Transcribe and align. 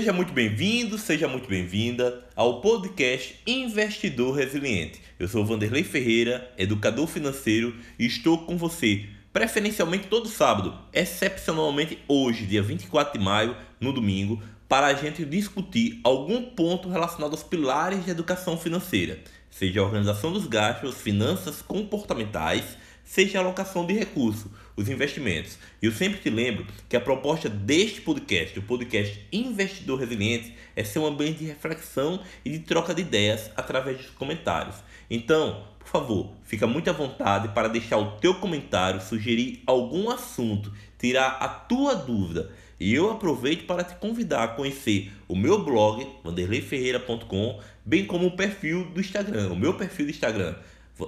Seja 0.00 0.14
muito 0.14 0.32
bem-vindo, 0.32 0.96
seja 0.96 1.28
muito 1.28 1.46
bem-vinda 1.46 2.24
ao 2.34 2.62
podcast 2.62 3.38
Investidor 3.46 4.34
Resiliente. 4.34 4.98
Eu 5.18 5.28
sou 5.28 5.44
Vanderlei 5.44 5.84
Ferreira, 5.84 6.50
educador 6.56 7.06
financeiro, 7.06 7.76
e 7.98 8.06
estou 8.06 8.38
com 8.46 8.56
você, 8.56 9.04
preferencialmente 9.30 10.06
todo 10.06 10.26
sábado, 10.26 10.74
excepcionalmente 10.90 11.98
hoje, 12.08 12.46
dia 12.46 12.62
24 12.62 13.18
de 13.18 13.22
maio, 13.22 13.54
no 13.78 13.92
domingo, 13.92 14.42
para 14.66 14.86
a 14.86 14.94
gente 14.94 15.22
discutir 15.22 16.00
algum 16.02 16.44
ponto 16.44 16.88
relacionado 16.88 17.32
aos 17.32 17.42
pilares 17.42 18.02
de 18.02 18.10
educação 18.10 18.56
financeira, 18.56 19.18
seja 19.50 19.80
a 19.80 19.84
organização 19.84 20.32
dos 20.32 20.46
gastos, 20.46 20.94
finanças 20.94 21.60
comportamentais, 21.60 22.64
seja 23.10 23.40
a 23.40 23.42
alocação 23.42 23.84
de 23.84 23.92
recursos, 23.92 24.46
os 24.76 24.88
investimentos. 24.88 25.58
E 25.82 25.86
eu 25.86 25.90
sempre 25.90 26.20
te 26.20 26.30
lembro 26.30 26.64
que 26.88 26.96
a 26.96 27.00
proposta 27.00 27.48
deste 27.48 28.00
podcast, 28.02 28.56
o 28.56 28.62
podcast 28.62 29.26
Investidor 29.32 29.98
Resiliente, 29.98 30.54
é 30.76 30.84
ser 30.84 31.00
um 31.00 31.06
ambiente 31.06 31.40
de 31.40 31.46
reflexão 31.46 32.22
e 32.44 32.50
de 32.50 32.60
troca 32.60 32.94
de 32.94 33.02
ideias 33.02 33.50
através 33.56 33.96
dos 33.96 34.10
comentários. 34.10 34.76
Então, 35.10 35.66
por 35.80 35.88
favor, 35.88 36.30
fica 36.44 36.68
muito 36.68 36.88
à 36.88 36.92
vontade 36.92 37.48
para 37.48 37.66
deixar 37.66 37.98
o 37.98 38.12
teu 38.18 38.34
comentário, 38.34 39.00
sugerir 39.00 39.60
algum 39.66 40.08
assunto, 40.08 40.72
tirar 40.96 41.30
a 41.40 41.48
tua 41.48 41.96
dúvida. 41.96 42.52
E 42.78 42.94
eu 42.94 43.10
aproveito 43.10 43.66
para 43.66 43.82
te 43.82 43.96
convidar 43.96 44.44
a 44.44 44.48
conhecer 44.48 45.12
o 45.26 45.34
meu 45.34 45.64
blog, 45.64 46.06
vanderleiferreira.com, 46.22 47.60
bem 47.84 48.06
como 48.06 48.28
o 48.28 48.36
perfil 48.36 48.84
do 48.84 49.00
Instagram, 49.00 49.50
o 49.50 49.56
meu 49.56 49.74
perfil 49.74 50.06
do 50.06 50.10
Instagram, 50.12 50.54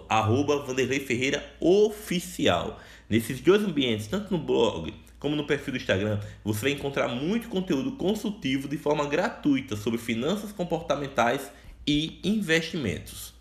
arroba 0.09 0.65
Vanderlei 0.65 1.01
Ferreira 1.01 1.45
Oficial. 1.61 2.81
Nesses 3.09 3.41
dois 3.41 3.62
ambientes, 3.62 4.07
tanto 4.07 4.31
no 4.31 4.39
blog 4.39 4.93
como 5.19 5.37
no 5.37 5.47
perfil 5.47 5.75
do 5.75 5.77
Instagram, 5.77 6.19
você 6.43 6.62
vai 6.62 6.71
encontrar 6.73 7.07
muito 7.07 7.49
conteúdo 7.49 7.93
consultivo 7.93 8.67
de 8.67 8.77
forma 8.77 9.07
gratuita 9.07 9.77
sobre 9.77 9.99
finanças 9.99 10.51
comportamentais 10.51 11.53
e 11.87 12.19
investimentos. 12.25 13.33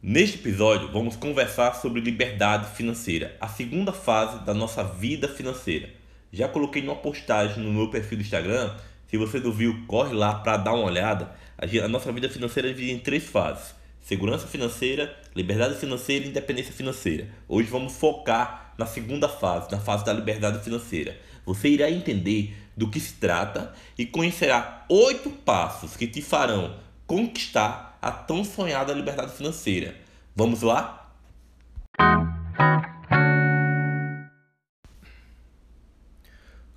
Neste 0.00 0.38
episódio, 0.38 0.92
vamos 0.92 1.16
conversar 1.16 1.74
sobre 1.74 2.00
liberdade 2.00 2.76
financeira, 2.76 3.36
a 3.40 3.48
segunda 3.48 3.92
fase 3.92 4.44
da 4.44 4.54
nossa 4.54 4.84
vida 4.84 5.26
financeira. 5.26 5.90
Já 6.32 6.46
coloquei 6.46 6.80
uma 6.80 6.94
postagem 6.94 7.64
no 7.64 7.72
meu 7.72 7.90
perfil 7.90 8.18
do 8.18 8.22
Instagram. 8.22 8.72
Se 9.08 9.16
você 9.16 9.40
não 9.40 9.50
viu, 9.50 9.84
corre 9.88 10.14
lá 10.14 10.34
para 10.34 10.58
dar 10.58 10.74
uma 10.74 10.84
olhada. 10.84 11.34
A 11.58 11.88
nossa 11.88 12.12
vida 12.12 12.28
financeira 12.28 12.68
é 12.68 12.72
dividida 12.72 12.98
em 12.98 13.02
três 13.02 13.24
fases: 13.24 13.74
segurança 14.02 14.46
financeira, 14.46 15.16
liberdade 15.34 15.76
financeira 15.76 16.26
e 16.26 16.28
independência 16.28 16.72
financeira. 16.72 17.28
Hoje 17.48 17.70
vamos 17.70 17.94
focar 17.94 18.74
na 18.76 18.84
segunda 18.84 19.26
fase, 19.26 19.70
na 19.70 19.80
fase 19.80 20.04
da 20.04 20.12
liberdade 20.12 20.62
financeira. 20.62 21.18
Você 21.46 21.70
irá 21.70 21.90
entender 21.90 22.54
do 22.76 22.90
que 22.90 23.00
se 23.00 23.14
trata 23.14 23.74
e 23.96 24.04
conhecerá 24.04 24.84
oito 24.90 25.30
passos 25.30 25.96
que 25.96 26.06
te 26.06 26.20
farão 26.20 26.78
conquistar 27.06 27.98
a 28.02 28.10
tão 28.10 28.44
sonhada 28.44 28.92
liberdade 28.92 29.32
financeira. 29.32 29.96
Vamos 30.34 30.60
lá? 30.60 31.10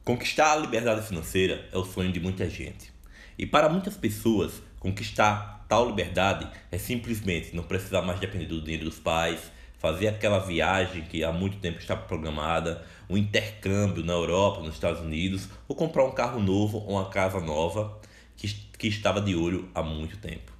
Conquistar 0.05 0.53
a 0.53 0.55
liberdade 0.55 1.05
financeira 1.05 1.67
é 1.73 1.77
o 1.77 1.83
sonho 1.83 2.14
de 2.14 2.19
muita 2.21 2.49
gente. 2.49 2.93
E 3.38 3.45
para 3.45 3.69
muitas 3.69 3.95
pessoas, 3.95 4.61
conquistar 4.80 5.65
tal 5.67 5.87
liberdade 5.87 6.48
é 6.71 6.77
simplesmente 6.77 7.55
não 7.55 7.64
precisar 7.64 8.02
mais 8.02 8.20
depender 8.20 8.45
do 8.45 8.61
dinheiro 8.61 8.86
dos 8.86 8.99
pais, 8.99 9.39
fazer 9.77 10.08
aquela 10.08 10.39
viagem 10.39 11.04
que 11.04 11.23
há 11.23 11.31
muito 11.31 11.58
tempo 11.58 11.80
está 11.80 11.95
programada, 11.95 12.83
um 13.09 13.17
intercâmbio 13.17 14.04
na 14.04 14.14
Europa, 14.14 14.61
nos 14.61 14.73
Estados 14.73 15.02
Unidos, 15.02 15.48
ou 15.67 15.76
comprar 15.76 16.04
um 16.04 16.11
carro 16.11 16.39
novo 16.39 16.80
ou 16.80 16.92
uma 16.92 17.09
casa 17.09 17.39
nova 17.39 17.99
que, 18.36 18.48
que 18.77 18.87
estava 18.87 19.21
de 19.21 19.36
olho 19.36 19.70
há 19.73 19.81
muito 19.81 20.17
tempo. 20.17 20.52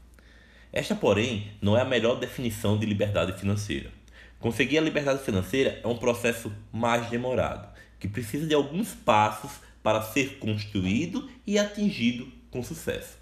Esta, 0.72 0.96
porém, 0.96 1.52
não 1.62 1.76
é 1.76 1.82
a 1.82 1.86
melhor 1.86 2.20
definição 2.20 2.78
de 2.78 2.86
liberdade 2.86 3.38
financeira. 3.40 3.92
Conseguir 4.40 4.78
a 4.78 4.82
liberdade 4.82 5.24
financeira 5.24 5.82
é 5.84 5.88
um 5.88 5.98
processo 5.98 6.52
mais 6.72 7.10
demorado, 7.10 7.68
que 8.00 8.08
precisa 8.08 8.48
de 8.48 8.54
alguns 8.54 8.94
passos 8.94 9.52
para 9.84 10.02
ser 10.02 10.38
construído 10.38 11.30
e 11.46 11.60
atingido 11.60 12.32
com 12.50 12.64
sucesso. 12.64 13.19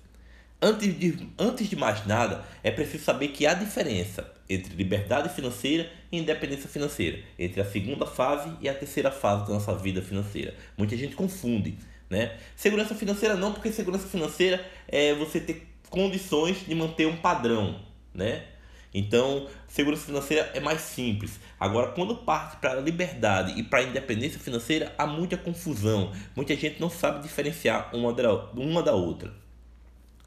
Antes 0.60 0.98
de, 0.98 1.30
antes 1.38 1.70
de 1.70 1.76
mais 1.76 2.04
nada, 2.08 2.44
é 2.64 2.72
preciso 2.72 3.04
saber 3.04 3.28
que 3.28 3.46
há 3.46 3.54
diferença 3.54 4.34
entre 4.50 4.74
liberdade 4.76 5.30
financeira 5.30 5.88
e 6.12 6.18
independência 6.18 6.68
financeira, 6.68 7.20
entre 7.38 7.62
a 7.62 7.66
segunda 7.66 8.08
fase 8.08 8.50
e 8.60 8.68
a 8.68 8.74
terceira 8.74 9.12
fase 9.12 9.46
da 9.46 9.54
nossa 9.54 9.76
vida 9.76 10.02
financeira. 10.02 10.56
Muita 10.76 10.98
gente 10.98 11.16
confunde, 11.16 11.78
né? 12.10 12.38
Segurança 12.56 12.96
financeira 12.96 13.36
não, 13.36 13.54
porque 13.54 13.72
segurança 13.72 14.08
financeira 14.08 14.66
é 14.88 15.14
você 15.14 15.40
ter 15.40 15.68
condições 15.92 16.66
de 16.66 16.74
manter 16.74 17.06
um 17.06 17.18
padrão, 17.18 17.80
né? 18.12 18.44
Então, 18.92 19.48
segurança 19.68 20.06
financeira 20.08 20.50
é 20.56 20.60
mais 20.60 20.82
simples. 20.82 21.40
Agora, 21.60 21.92
quando 21.92 22.16
parte 22.16 22.58
para 22.58 22.72
a 22.72 22.82
liberdade 22.82 23.60
e 23.60 23.62
para 23.62 23.80
a 23.80 23.84
independência 23.84 24.40
financeira, 24.40 24.92
há 24.98 25.06
muita 25.06 25.38
confusão. 25.38 26.12
Muita 26.36 26.56
gente 26.56 26.82
não 26.82 26.90
sabe 26.90 27.22
diferenciar 27.22 27.96
uma 27.96 28.12
da, 28.12 28.34
uma 28.54 28.82
da 28.82 28.94
outra. 28.94 29.46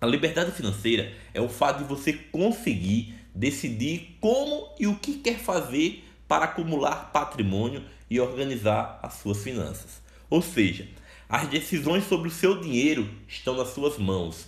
A 0.01 0.07
liberdade 0.07 0.53
financeira 0.53 1.13
é 1.35 1.41
o 1.41 1.49
fato 1.49 1.83
de 1.83 1.85
você 1.85 2.13
conseguir 2.13 3.15
decidir 3.35 4.17
como 4.21 4.69
e 4.79 4.87
o 4.87 4.97
que 4.97 5.19
quer 5.19 5.39
fazer 5.39 6.05
para 6.27 6.47
acumular 6.47 7.13
patrimônio 7.13 7.85
e 8.09 8.19
organizar 8.19 8.99
as 9.03 9.15
suas 9.15 9.43
finanças. 9.43 10.01
Ou 10.31 10.41
seja, 10.41 10.89
as 11.29 11.47
decisões 11.49 12.05
sobre 12.05 12.29
o 12.29 12.33
seu 12.33 12.61
dinheiro 12.61 13.09
estão 13.29 13.57
nas 13.57 13.69
suas 13.69 13.99
mãos. 13.99 14.47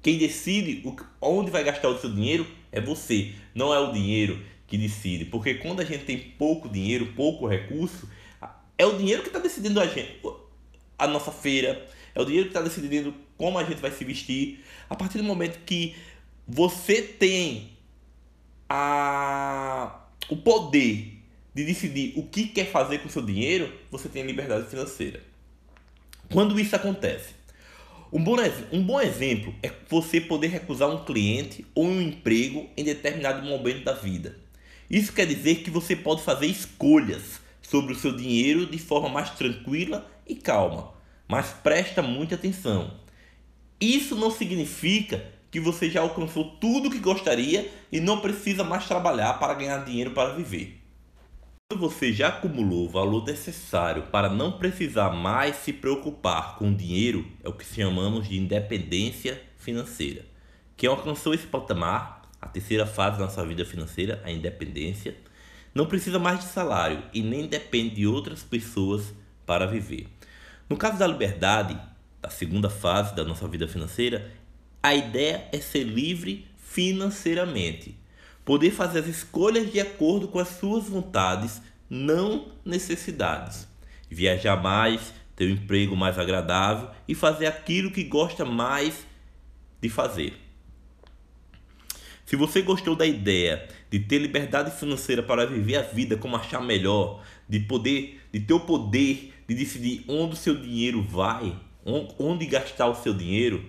Quem 0.00 0.18
decide 0.18 0.82
onde 1.20 1.50
vai 1.50 1.62
gastar 1.62 1.88
o 1.88 2.00
seu 2.00 2.10
dinheiro 2.10 2.46
é 2.72 2.80
você, 2.80 3.32
não 3.54 3.74
é 3.74 3.78
o 3.78 3.92
dinheiro 3.92 4.42
que 4.66 4.78
decide. 4.78 5.26
Porque 5.26 5.54
quando 5.54 5.80
a 5.80 5.84
gente 5.84 6.04
tem 6.04 6.18
pouco 6.18 6.68
dinheiro, 6.68 7.12
pouco 7.14 7.46
recurso, 7.46 8.08
é 8.78 8.86
o 8.86 8.96
dinheiro 8.96 9.22
que 9.22 9.28
está 9.28 9.38
decidindo 9.38 9.78
a 9.80 9.86
gente, 9.86 10.18
a 11.04 11.08
nossa 11.08 11.32
feira, 11.32 11.86
é 12.14 12.20
o 12.20 12.24
dinheiro 12.24 12.48
que 12.48 12.56
está 12.56 12.62
decidindo 12.62 13.14
como 13.36 13.58
a 13.58 13.64
gente 13.64 13.80
vai 13.80 13.90
se 13.90 14.04
vestir. 14.04 14.64
A 14.88 14.94
partir 14.94 15.18
do 15.18 15.24
momento 15.24 15.58
que 15.64 15.94
você 16.46 17.02
tem 17.02 17.70
a, 18.68 20.00
o 20.28 20.36
poder 20.36 21.18
de 21.54 21.64
decidir 21.64 22.12
o 22.16 22.22
que 22.22 22.46
quer 22.46 22.70
fazer 22.70 22.98
com 22.98 23.08
o 23.08 23.10
seu 23.10 23.22
dinheiro, 23.22 23.72
você 23.90 24.08
tem 24.08 24.22
liberdade 24.22 24.68
financeira. 24.68 25.22
Quando 26.30 26.58
isso 26.58 26.74
acontece? 26.74 27.34
Um 28.12 28.22
bom, 28.22 28.36
um 28.70 28.82
bom 28.82 29.00
exemplo 29.00 29.54
é 29.62 29.70
você 29.88 30.20
poder 30.20 30.48
recusar 30.48 30.88
um 30.88 31.04
cliente 31.04 31.66
ou 31.74 31.86
um 31.86 32.00
emprego 32.00 32.68
em 32.76 32.84
determinado 32.84 33.46
momento 33.46 33.84
da 33.84 33.92
vida. 33.92 34.38
Isso 34.88 35.12
quer 35.12 35.26
dizer 35.26 35.56
que 35.56 35.70
você 35.70 35.96
pode 35.96 36.22
fazer 36.22 36.46
escolhas 36.46 37.41
sobre 37.72 37.94
o 37.94 37.96
seu 37.96 38.14
dinheiro 38.14 38.66
de 38.66 38.76
forma 38.76 39.08
mais 39.08 39.30
tranquila 39.30 40.06
e 40.28 40.34
calma, 40.34 40.92
mas 41.26 41.54
presta 41.62 42.02
muita 42.02 42.34
atenção. 42.34 42.98
Isso 43.80 44.14
não 44.14 44.30
significa 44.30 45.24
que 45.50 45.58
você 45.58 45.88
já 45.88 46.02
alcançou 46.02 46.44
tudo 46.56 46.88
o 46.88 46.90
que 46.90 46.98
gostaria 46.98 47.72
e 47.90 47.98
não 47.98 48.20
precisa 48.20 48.62
mais 48.62 48.86
trabalhar 48.86 49.38
para 49.38 49.54
ganhar 49.54 49.86
dinheiro 49.86 50.10
para 50.10 50.34
viver. 50.34 50.82
Quando 51.70 51.80
você 51.80 52.12
já 52.12 52.28
acumulou 52.28 52.84
o 52.84 52.90
valor 52.90 53.24
necessário 53.24 54.02
para 54.12 54.28
não 54.28 54.52
precisar 54.52 55.08
mais 55.08 55.56
se 55.56 55.72
preocupar 55.72 56.56
com 56.56 56.74
dinheiro, 56.74 57.26
é 57.42 57.48
o 57.48 57.54
que 57.54 57.64
chamamos 57.64 58.28
de 58.28 58.36
independência 58.36 59.42
financeira. 59.56 60.26
Quem 60.76 60.90
alcançou 60.90 61.32
esse 61.32 61.46
patamar, 61.46 62.20
a 62.38 62.46
terceira 62.46 62.84
fase 62.84 63.16
da 63.16 63.24
nossa 63.24 63.46
vida 63.46 63.64
financeira, 63.64 64.20
a 64.24 64.30
independência, 64.30 65.16
não 65.74 65.86
precisa 65.86 66.18
mais 66.18 66.40
de 66.40 66.46
salário 66.46 67.02
e 67.12 67.22
nem 67.22 67.46
depende 67.46 67.96
de 67.96 68.06
outras 68.06 68.42
pessoas 68.42 69.14
para 69.46 69.66
viver. 69.66 70.06
No 70.68 70.76
caso 70.76 70.98
da 70.98 71.06
liberdade, 71.06 71.78
da 72.20 72.30
segunda 72.30 72.70
fase 72.70 73.14
da 73.14 73.24
nossa 73.24 73.48
vida 73.48 73.66
financeira, 73.66 74.32
a 74.82 74.94
ideia 74.94 75.48
é 75.52 75.58
ser 75.58 75.84
livre 75.84 76.46
financeiramente 76.56 78.02
poder 78.44 78.70
fazer 78.70 79.00
as 79.00 79.06
escolhas 79.06 79.70
de 79.70 79.80
acordo 79.80 80.28
com 80.28 80.38
as 80.38 80.48
suas 80.48 80.88
vontades, 80.88 81.62
não 81.88 82.48
necessidades. 82.64 83.68
Viajar 84.10 84.60
mais, 84.60 85.12
ter 85.36 85.46
um 85.46 85.52
emprego 85.52 85.96
mais 85.96 86.18
agradável 86.18 86.90
e 87.06 87.14
fazer 87.14 87.46
aquilo 87.46 87.90
que 87.90 88.04
gosta 88.04 88.44
mais 88.44 89.06
de 89.80 89.88
fazer. 89.88 90.34
Se 92.26 92.36
você 92.36 92.62
gostou 92.62 92.96
da 92.96 93.06
ideia 93.06 93.68
de 93.92 94.00
ter 94.00 94.18
liberdade 94.18 94.70
financeira 94.70 95.22
para 95.22 95.46
viver 95.46 95.76
a 95.76 95.82
vida 95.82 96.16
como 96.16 96.34
achar 96.34 96.62
melhor, 96.62 97.22
de 97.46 97.60
poder, 97.60 98.22
de 98.32 98.40
ter 98.40 98.54
o 98.54 98.60
poder 98.60 99.34
de 99.46 99.54
decidir 99.54 100.02
onde 100.08 100.32
o 100.32 100.36
seu 100.36 100.54
dinheiro 100.56 101.02
vai, 101.02 101.54
onde 102.18 102.46
gastar 102.46 102.86
o 102.86 102.94
seu 102.94 103.12
dinheiro, 103.12 103.62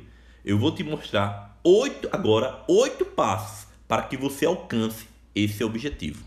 eu 0.45 0.57
vou 0.57 0.73
te 0.73 0.81
mostrar 0.81 1.59
oito 1.61 2.07
agora 2.09 2.63
oito 2.69 3.03
passos 3.03 3.67
para 3.85 4.03
que 4.03 4.15
você 4.15 4.45
alcance 4.45 5.07
esse 5.35 5.61
objetivo. 5.61 6.23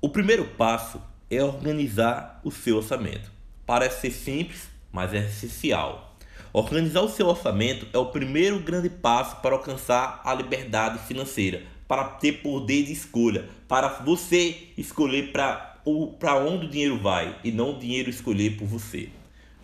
O 0.00 0.08
primeiro 0.08 0.44
passo 0.44 1.00
é 1.30 1.40
organizar 1.44 2.40
o 2.42 2.50
seu 2.50 2.78
orçamento. 2.78 3.30
Parece 3.64 4.00
ser 4.00 4.10
simples, 4.10 4.68
mas 4.90 5.14
é 5.14 5.18
essencial. 5.18 6.09
Organizar 6.52 7.02
o 7.02 7.08
seu 7.08 7.28
orçamento 7.28 7.86
é 7.92 7.98
o 7.98 8.06
primeiro 8.06 8.58
grande 8.58 8.90
passo 8.90 9.36
para 9.36 9.54
alcançar 9.54 10.20
a 10.24 10.34
liberdade 10.34 10.98
financeira, 11.06 11.62
para 11.86 12.02
ter 12.04 12.42
poder 12.42 12.84
de 12.84 12.92
escolha, 12.92 13.48
para 13.68 13.88
você 13.88 14.56
escolher 14.76 15.30
para 15.30 16.34
onde 16.36 16.66
o 16.66 16.68
dinheiro 16.68 16.98
vai 16.98 17.38
e 17.44 17.52
não 17.52 17.76
o 17.76 17.78
dinheiro 17.78 18.10
escolher 18.10 18.56
por 18.56 18.66
você. 18.66 19.10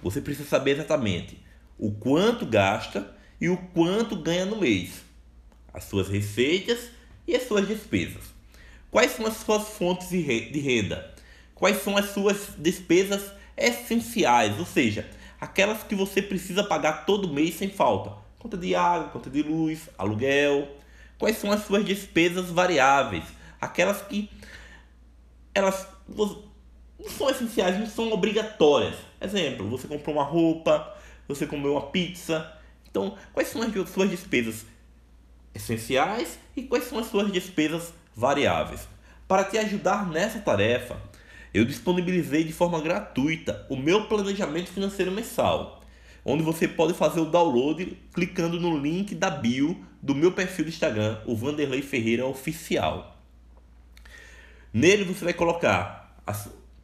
Você 0.01 0.21
precisa 0.21 0.49
saber 0.49 0.73
exatamente 0.73 1.37
o 1.77 1.91
quanto 1.91 2.47
gasta 2.47 3.13
e 3.41 3.49
o 3.49 3.57
quanto 3.57 4.15
ganha 4.15 4.47
no 4.47 4.61
mês, 4.61 5.03
as 5.75 5.85
suas 5.85 6.09
receitas 6.09 6.91
e 7.27 7.35
as 7.35 7.49
suas 7.49 7.67
despesas. 7.67 8.23
Quais 8.93 9.11
são 9.11 9.27
as 9.27 9.39
suas 9.39 9.71
fontes 9.71 10.09
de 10.11 10.21
renda? 10.61 11.13
Quais 11.53 11.83
são 11.83 11.97
as 11.97 12.11
suas 12.11 12.51
despesas 12.57 13.33
essenciais, 13.57 14.57
ou 14.59 14.67
seja, 14.67 15.09
aquelas 15.41 15.83
que 15.83 15.95
você 15.95 16.23
precisa 16.23 16.65
pagar 16.65 17.05
todo 17.05 17.33
mês 17.33 17.55
sem 17.55 17.71
falta? 17.71 18.13
Conta 18.39 18.57
de 18.57 18.75
água, 18.75 19.09
conta 19.09 19.31
de 19.31 19.43
luz, 19.43 19.89
aluguel. 19.99 20.69
Quais 21.19 21.39
são 21.39 21.51
as 21.51 21.65
suas 21.65 21.85
despesas 21.85 22.51
variáveis? 22.51 23.25
Aquelas 23.61 24.03
que 24.03 24.31
elas 25.55 25.87
não 26.09 27.09
são 27.09 27.31
essenciais, 27.31 27.79
não 27.79 27.87
são 27.87 28.13
obrigatórias. 28.13 28.97
Exemplo, 29.21 29.69
você 29.69 29.89
comprou 29.89 30.15
uma 30.15 30.25
roupa, 30.25 30.95
você 31.27 31.47
comeu 31.47 31.73
uma 31.73 31.87
pizza. 31.87 32.53
Então, 32.89 33.17
quais 33.33 33.49
são 33.49 33.63
as 33.63 33.91
suas 33.91 34.11
despesas 34.11 34.67
essenciais 35.55 36.39
e 36.57 36.63
quais 36.63 36.85
são 36.85 36.99
as 36.99 37.07
suas 37.07 37.33
despesas 37.33 37.93
variáveis? 38.15 38.87
Para 39.27 39.45
te 39.45 39.59
ajudar 39.59 40.07
nessa 40.07 40.39
tarefa, 40.39 41.01
eu 41.57 41.65
disponibilizei 41.65 42.45
de 42.45 42.53
forma 42.53 42.79
gratuita 42.83 43.67
o 43.71 43.77
meu 43.77 44.07
planejamento 44.07 44.71
financeiro 44.71 45.11
mensal, 45.11 45.81
onde 46.23 46.43
você 46.43 46.69
pode 46.69 46.93
fazer 46.93 47.19
o 47.19 47.25
download 47.25 47.97
clicando 48.13 48.61
no 48.61 48.77
link 48.77 49.15
da 49.15 49.31
bio 49.31 49.83
do 50.03 50.15
meu 50.15 50.33
perfil 50.33 50.67
do 50.67 50.69
Instagram, 50.69 51.19
o 51.25 51.35
Vanderlei 51.35 51.81
Ferreira 51.81 52.27
Oficial. 52.27 53.17
Nele 54.71 55.05
você 55.05 55.25
vai 55.25 55.33
colocar, 55.33 56.15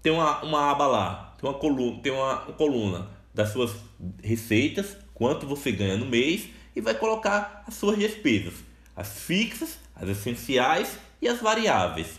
tem 0.02 0.10
uma, 0.10 0.42
uma 0.42 0.70
aba 0.70 0.86
lá, 0.86 1.36
tem 1.38 1.50
uma 1.50 1.58
coluna, 1.58 2.00
tem 2.02 2.10
uma 2.10 2.36
coluna 2.56 3.10
das 3.34 3.50
suas 3.50 3.74
receitas, 4.22 4.96
quanto 5.12 5.46
você 5.46 5.70
ganha 5.70 5.98
no 5.98 6.06
mês 6.06 6.48
e 6.74 6.80
vai 6.80 6.94
colocar 6.94 7.62
as 7.66 7.74
suas 7.74 7.98
despesas, 7.98 8.54
as 8.96 9.20
fixas, 9.20 9.78
as 9.94 10.08
essenciais 10.08 10.98
e 11.20 11.28
as 11.28 11.42
variáveis. 11.42 12.18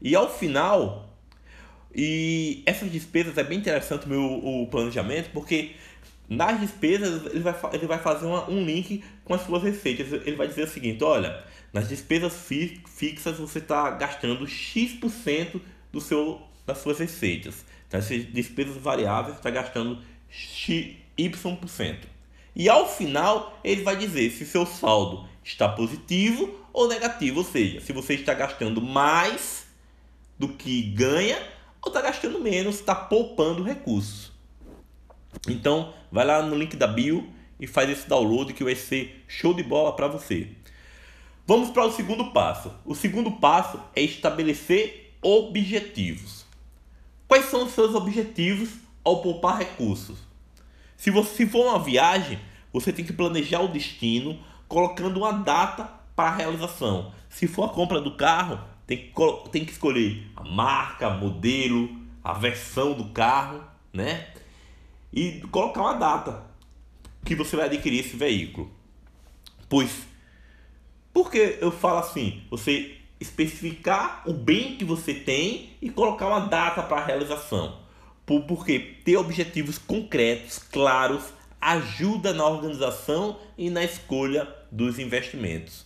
E 0.00 0.14
ao 0.14 0.32
final, 0.32 1.09
e 1.94 2.62
essas 2.66 2.90
despesas 2.90 3.36
é 3.36 3.42
bem 3.42 3.58
interessante 3.58 4.06
o 4.06 4.08
meu 4.08 4.22
o 4.22 4.66
planejamento, 4.68 5.30
porque 5.30 5.72
nas 6.28 6.60
despesas 6.60 7.26
ele 7.26 7.40
vai, 7.40 7.54
ele 7.72 7.86
vai 7.86 7.98
fazer 7.98 8.26
uma, 8.26 8.48
um 8.48 8.64
link 8.64 9.02
com 9.24 9.34
as 9.34 9.42
suas 9.42 9.62
receitas. 9.62 10.12
Ele 10.12 10.36
vai 10.36 10.46
dizer 10.46 10.62
o 10.62 10.68
seguinte: 10.68 11.02
olha, 11.02 11.42
nas 11.72 11.88
despesas 11.88 12.32
fi, 12.34 12.80
fixas 12.86 13.38
você 13.38 13.58
está 13.58 13.90
gastando 13.90 14.46
X% 14.46 15.60
do 15.92 16.00
seu, 16.00 16.40
das 16.64 16.78
suas 16.78 16.98
receitas. 16.98 17.64
Nas 17.92 18.08
despesas 18.08 18.76
variáveis 18.76 19.36
está 19.36 19.50
gastando 19.50 20.00
Y%. 21.18 21.96
E 22.54 22.68
ao 22.68 22.88
final 22.88 23.58
ele 23.64 23.82
vai 23.82 23.96
dizer 23.96 24.30
se 24.30 24.46
seu 24.46 24.64
saldo 24.64 25.28
está 25.42 25.68
positivo 25.68 26.60
ou 26.72 26.86
negativo, 26.86 27.38
ou 27.38 27.44
seja, 27.44 27.80
se 27.80 27.92
você 27.92 28.14
está 28.14 28.32
gastando 28.34 28.80
mais 28.80 29.66
do 30.38 30.48
que 30.48 30.82
ganha 30.82 31.38
ou 31.82 31.88
está 31.88 32.00
gastando 32.00 32.40
menos, 32.40 32.76
está 32.76 32.94
poupando 32.94 33.62
recursos. 33.62 34.32
Então, 35.48 35.94
vai 36.10 36.24
lá 36.24 36.42
no 36.42 36.56
link 36.56 36.76
da 36.76 36.86
bio 36.86 37.28
e 37.58 37.66
faz 37.66 37.88
esse 37.90 38.08
download 38.08 38.52
que 38.52 38.64
vai 38.64 38.74
ser 38.74 39.24
show 39.28 39.54
de 39.54 39.62
bola 39.62 39.94
para 39.94 40.08
você. 40.08 40.48
Vamos 41.46 41.70
para 41.70 41.86
o 41.86 41.92
segundo 41.92 42.32
passo. 42.32 42.72
O 42.84 42.94
segundo 42.94 43.32
passo 43.32 43.80
é 43.94 44.02
estabelecer 44.02 45.16
objetivos. 45.22 46.44
Quais 47.26 47.46
são 47.46 47.64
os 47.64 47.72
seus 47.72 47.94
objetivos 47.94 48.70
ao 49.04 49.22
poupar 49.22 49.58
recursos? 49.58 50.18
Se 50.96 51.10
você 51.10 51.46
for 51.46 51.66
uma 51.66 51.78
viagem, 51.78 52.38
você 52.72 52.92
tem 52.92 53.04
que 53.04 53.12
planejar 53.12 53.60
o 53.60 53.68
destino 53.68 54.38
colocando 54.68 55.18
uma 55.18 55.32
data 55.32 55.90
para 56.14 56.28
a 56.30 56.36
realização. 56.36 57.12
Se 57.28 57.46
for 57.46 57.64
a 57.64 57.68
compra 57.68 58.00
do 58.00 58.16
carro, 58.16 58.60
tem 58.90 58.98
que, 58.98 59.50
tem 59.50 59.64
que 59.64 59.70
escolher 59.70 60.26
a 60.34 60.42
marca, 60.42 61.08
modelo, 61.10 61.88
a 62.24 62.32
versão 62.32 62.92
do 62.92 63.10
carro, 63.10 63.62
né? 63.92 64.26
E 65.12 65.40
colocar 65.52 65.82
uma 65.82 65.94
data 65.94 66.42
que 67.24 67.36
você 67.36 67.54
vai 67.54 67.66
adquirir 67.66 68.00
esse 68.00 68.16
veículo. 68.16 68.68
Pois, 69.68 69.90
porque 71.12 71.58
eu 71.60 71.70
falo 71.70 72.00
assim, 72.00 72.42
você 72.50 72.96
especificar 73.20 74.24
o 74.26 74.32
bem 74.32 74.76
que 74.76 74.84
você 74.84 75.14
tem 75.14 75.70
e 75.80 75.88
colocar 75.88 76.26
uma 76.26 76.40
data 76.40 76.82
para 76.82 77.00
a 77.00 77.04
realização 77.04 77.78
porque 78.46 78.78
ter 79.04 79.16
objetivos 79.16 79.76
concretos, 79.76 80.58
claros, 80.58 81.24
ajuda 81.60 82.32
na 82.32 82.46
organização 82.46 83.40
e 83.58 83.68
na 83.68 83.82
escolha 83.82 84.48
dos 84.70 84.98
investimentos. 84.98 85.84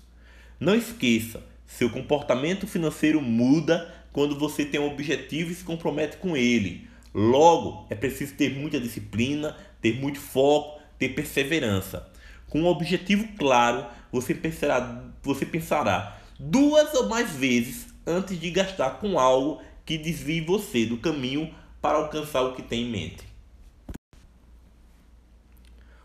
Não 0.61 0.75
esqueça, 0.75 1.43
seu 1.76 1.91
comportamento 1.91 2.69
financeiro 2.69 3.21
muda 3.21 3.93
quando 4.12 4.38
você 4.38 4.65
tem 4.65 4.81
um 4.81 4.87
objetivo 4.87 5.50
e 5.50 5.55
se 5.55 5.65
compromete 5.65 6.19
com 6.19 6.37
ele. 6.37 6.88
Logo, 7.12 7.87
é 7.91 7.97
preciso 7.97 8.35
ter 8.35 8.55
muita 8.55 8.79
disciplina, 8.79 9.56
ter 9.81 9.99
muito 9.99 10.21
foco, 10.21 10.81
ter 10.99 11.11
perseverança. 11.11 12.09
Com 12.49 12.62
um 12.62 12.67
objetivo 12.67 13.26
claro, 13.37 13.87
você 14.12 14.35
pensará, 14.35 15.05
você 15.21 15.44
pensará 15.44 16.17
duas 16.38 16.94
ou 16.94 17.09
mais 17.09 17.32
vezes 17.32 17.88
antes 18.06 18.38
de 18.38 18.50
gastar 18.50 18.99
com 19.00 19.19
algo 19.19 19.61
que 19.85 19.99
desvie 19.99 20.41
você 20.41 20.87
do 20.87 20.99
caminho 20.99 21.53
para 21.82 21.99
alcançar 21.99 22.43
o 22.43 22.54
que 22.54 22.62
tem 22.62 22.85
em 22.85 22.90
mente. 22.90 23.25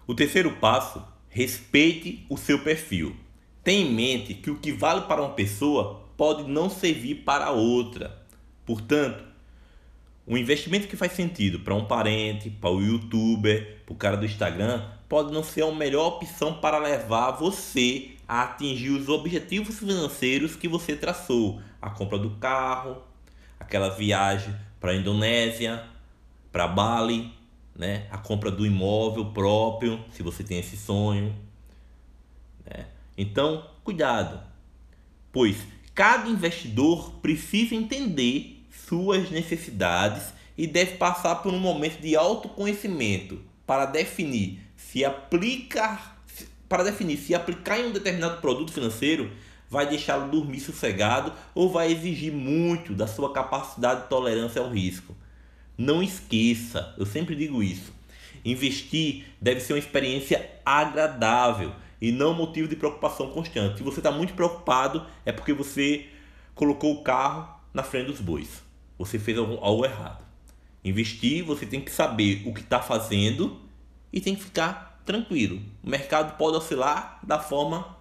O 0.07 0.15
terceiro 0.15 0.51
passo, 0.53 1.05
respeite 1.29 2.25
o 2.27 2.37
seu 2.37 2.63
perfil. 2.63 3.15
Tenha 3.69 3.85
em 3.85 3.93
mente 3.93 4.33
que 4.33 4.49
o 4.49 4.55
que 4.55 4.71
vale 4.71 5.01
para 5.01 5.21
uma 5.21 5.35
pessoa 5.35 6.01
pode 6.17 6.41
não 6.49 6.71
servir 6.71 7.17
para 7.17 7.51
outra. 7.51 8.19
Portanto, 8.65 9.23
um 10.27 10.35
investimento 10.35 10.87
que 10.87 10.95
faz 10.95 11.11
sentido 11.11 11.59
para 11.59 11.75
um 11.75 11.85
parente, 11.85 12.49
para 12.49 12.71
o 12.71 12.81
youtuber, 12.81 13.83
para 13.85 13.93
o 13.93 13.95
cara 13.95 14.17
do 14.17 14.25
Instagram, 14.25 14.83
pode 15.07 15.31
não 15.31 15.43
ser 15.43 15.61
a 15.61 15.71
melhor 15.71 16.15
opção 16.15 16.55
para 16.55 16.79
levar 16.79 17.29
você 17.29 18.13
a 18.27 18.41
atingir 18.41 18.89
os 18.89 19.07
objetivos 19.07 19.77
financeiros 19.77 20.55
que 20.55 20.67
você 20.67 20.95
traçou. 20.95 21.61
A 21.79 21.91
compra 21.91 22.17
do 22.17 22.31
carro, 22.37 22.97
aquela 23.59 23.89
viagem 23.89 24.51
para 24.79 24.93
a 24.93 24.95
Indonésia, 24.95 25.83
para 26.51 26.67
Bali, 26.67 27.31
né? 27.75 28.07
a 28.09 28.17
compra 28.17 28.49
do 28.49 28.65
imóvel 28.65 29.25
próprio, 29.25 30.03
se 30.11 30.23
você 30.23 30.43
tem 30.43 30.57
esse 30.57 30.75
sonho. 30.75 31.47
Então, 33.21 33.65
cuidado, 33.83 34.39
pois 35.29 35.57
cada 35.93 36.29
investidor 36.29 37.15
precisa 37.21 37.75
entender 37.75 38.63
suas 38.87 39.29
necessidades 39.29 40.33
e 40.57 40.65
deve 40.65 40.95
passar 40.95 41.35
por 41.35 41.53
um 41.53 41.59
momento 41.59 41.99
de 41.99 42.15
autoconhecimento 42.15 43.41
para 43.67 43.85
definir 43.85 44.61
se 44.77 45.03
aplicar 45.03 46.23
para 46.69 46.83
definir 46.83 47.17
se 47.17 47.35
aplicar 47.35 47.77
em 47.77 47.87
um 47.87 47.91
determinado 47.91 48.39
produto 48.39 48.71
financeiro 48.71 49.29
vai 49.69 49.85
deixá-lo 49.89 50.31
dormir 50.31 50.61
sossegado 50.61 51.33
ou 51.53 51.69
vai 51.69 51.91
exigir 51.91 52.31
muito 52.31 52.93
da 52.93 53.05
sua 53.05 53.33
capacidade 53.33 54.03
de 54.03 54.07
tolerância 54.07 54.61
ao 54.61 54.69
risco. 54.69 55.13
Não 55.77 56.01
esqueça, 56.01 56.95
eu 56.97 57.05
sempre 57.05 57.35
digo 57.35 57.61
isso. 57.61 57.91
Investir 58.45 59.25
deve 59.41 59.59
ser 59.59 59.73
uma 59.73 59.79
experiência 59.79 60.49
agradável 60.65 61.73
e 62.01 62.11
não 62.11 62.33
motivo 62.33 62.67
de 62.67 62.75
preocupação 62.75 63.29
constante. 63.29 63.77
Se 63.77 63.83
você 63.83 63.99
está 63.99 64.11
muito 64.11 64.33
preocupado, 64.33 65.05
é 65.25 65.31
porque 65.31 65.53
você 65.53 66.07
colocou 66.55 66.93
o 66.93 67.03
carro 67.03 67.59
na 67.73 67.83
frente 67.83 68.07
dos 68.07 68.21
bois. 68.21 68.63
Você 68.97 69.17
fez 69.17 69.37
algo, 69.37 69.85
errado. 69.85 70.25
Investir, 70.83 71.43
você 71.43 71.65
tem 71.65 71.81
que 71.81 71.91
saber 71.91 72.43
o 72.45 72.53
que 72.53 72.61
está 72.61 72.81
fazendo 72.81 73.59
e 74.11 74.19
tem 74.19 74.35
que 74.35 74.43
ficar 74.43 75.01
tranquilo. 75.05 75.61
O 75.83 75.89
mercado 75.89 76.37
pode 76.37 76.57
oscilar 76.57 77.19
da 77.23 77.39
forma 77.39 77.97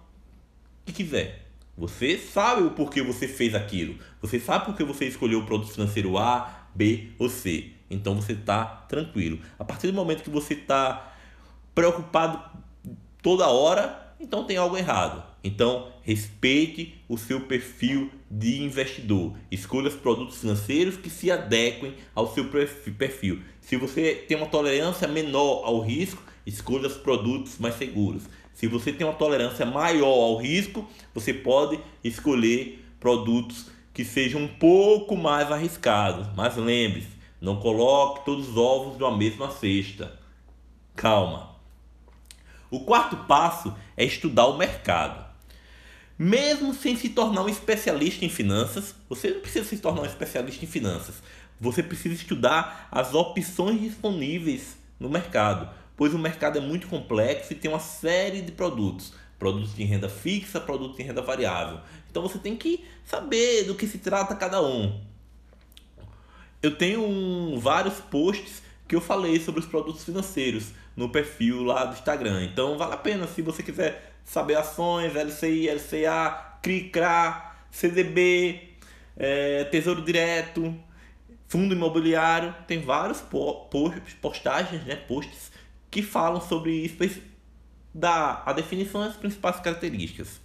que 0.85 0.93
quiser. 0.93 1.47
Você 1.77 2.17
sabe 2.17 2.63
o 2.63 2.71
porquê 2.71 3.01
você 3.01 3.27
fez 3.27 3.55
aquilo. 3.55 3.97
Você 4.21 4.39
sabe 4.39 4.65
porque 4.65 4.83
você 4.83 5.05
escolheu 5.05 5.39
o 5.39 5.45
produto 5.45 5.71
financeiro 5.71 6.17
A, 6.17 6.67
B 6.75 7.11
ou 7.17 7.29
C. 7.29 7.71
Então 7.89 8.15
você 8.15 8.33
está 8.33 8.65
tranquilo. 8.65 9.39
A 9.57 9.63
partir 9.63 9.87
do 9.87 9.93
momento 9.93 10.23
que 10.23 10.29
você 10.29 10.53
está 10.53 11.13
preocupado 11.73 12.41
toda 13.21 13.47
hora, 13.47 14.13
então 14.19 14.43
tem 14.43 14.57
algo 14.57 14.77
errado. 14.77 15.23
Então, 15.43 15.87
respeite 16.01 16.95
o 17.07 17.17
seu 17.17 17.41
perfil 17.41 18.11
de 18.29 18.61
investidor. 18.61 19.33
Escolha 19.49 19.87
os 19.87 19.95
produtos 19.95 20.39
financeiros 20.39 20.97
que 20.97 21.09
se 21.09 21.31
adequem 21.31 21.95
ao 22.13 22.33
seu 22.33 22.49
perfil. 22.49 23.41
Se 23.61 23.77
você 23.77 24.15
tem 24.27 24.35
uma 24.35 24.47
tolerância 24.47 25.07
menor 25.07 25.63
ao 25.63 25.79
risco, 25.79 26.21
escolha 26.45 26.87
os 26.87 26.97
produtos 26.97 27.57
mais 27.57 27.75
seguros. 27.75 28.23
Se 28.53 28.67
você 28.67 28.91
tem 28.91 29.07
uma 29.07 29.13
tolerância 29.15 29.65
maior 29.65 30.07
ao 30.07 30.35
risco, 30.35 30.85
você 31.13 31.33
pode 31.33 31.79
escolher 32.03 32.85
produtos 32.99 33.67
que 33.93 34.03
sejam 34.03 34.41
um 34.41 34.47
pouco 34.47 35.15
mais 35.15 35.49
arriscados. 35.49 36.27
Mas 36.35 36.57
lembre-se, 36.57 37.07
não 37.39 37.57
coloque 37.57 38.25
todos 38.25 38.49
os 38.49 38.57
ovos 38.57 38.97
de 38.97 39.03
uma 39.03 39.15
mesma 39.15 39.49
cesta. 39.49 40.19
Calma. 40.95 41.58
O 42.71 42.81
quarto 42.81 43.17
passo 43.25 43.75
é 43.97 44.05
estudar 44.05 44.45
o 44.45 44.57
mercado. 44.57 45.27
Mesmo 46.17 46.73
sem 46.73 46.95
se 46.95 47.09
tornar 47.09 47.43
um 47.43 47.49
especialista 47.49 48.25
em 48.25 48.29
finanças, 48.29 48.93
você 49.07 49.31
não 49.31 49.39
precisa 49.39 49.65
se 49.65 49.77
tornar 49.77 50.01
um 50.01 50.05
especialista 50.05 50.63
em 50.63 50.67
finanças. 50.67 51.15
Você 51.59 51.81
precisa 51.81 52.13
estudar 52.13 52.87
as 52.91 53.13
opções 53.13 53.81
disponíveis 53.81 54.77
no 54.99 55.09
mercado, 55.09 55.69
pois 55.95 56.13
o 56.13 56.19
mercado 56.19 56.57
é 56.57 56.61
muito 56.61 56.87
complexo 56.87 57.53
e 57.53 57.55
tem 57.55 57.71
uma 57.71 57.79
série 57.79 58.41
de 58.41 58.51
produtos, 58.51 59.13
produtos 59.39 59.73
de 59.73 59.83
renda 59.83 60.09
fixa, 60.09 60.59
produtos 60.59 60.97
de 60.97 61.03
renda 61.03 61.21
variável. 61.21 61.79
Então 62.11 62.21
você 62.21 62.37
tem 62.37 62.55
que 62.55 62.85
saber 63.05 63.63
do 63.63 63.75
que 63.75 63.87
se 63.87 63.97
trata 63.97 64.35
cada 64.35 64.61
um. 64.61 65.01
Eu 66.61 66.75
tenho 66.75 67.01
um, 67.01 67.57
vários 67.57 67.95
posts 67.95 68.61
que 68.87 68.95
eu 68.95 69.01
falei 69.01 69.39
sobre 69.39 69.61
os 69.61 69.65
produtos 69.65 70.03
financeiros 70.03 70.73
no 70.99 71.07
perfil 71.07 71.63
lá 71.63 71.85
do 71.85 71.93
Instagram. 71.93 72.43
Então 72.43 72.77
vale 72.77 72.93
a 72.93 72.97
pena 72.97 73.25
se 73.25 73.41
você 73.41 73.63
quiser 73.63 74.13
saber 74.25 74.55
ações, 74.55 75.15
LCI, 75.15 75.69
LCA, 75.69 76.57
CRICRA, 76.61 77.55
CDB, 77.71 78.73
é, 79.15 79.63
Tesouro 79.63 80.01
Direto, 80.01 80.75
Fundo 81.47 81.73
Imobiliário, 81.73 82.53
tem 82.67 82.81
vários 82.81 83.23
postagens, 84.21 84.83
né, 84.83 84.97
posts 84.97 85.53
que 85.89 86.03
falam 86.03 86.41
sobre 86.41 86.71
isso, 86.71 87.21
da 87.93 88.43
a 88.45 88.51
definição 88.51 88.99
das 88.99 89.15
principais 89.15 89.57
características. 89.61 90.41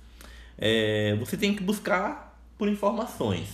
É, 0.56 1.16
você 1.18 1.36
tem 1.36 1.52
que 1.52 1.64
buscar 1.64 2.40
por 2.56 2.68
informações 2.68 3.48